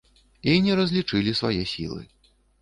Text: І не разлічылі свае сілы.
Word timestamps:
І 0.53 0.55
не 0.67 0.77
разлічылі 0.79 1.35
свае 1.41 1.61
сілы. 1.73 2.01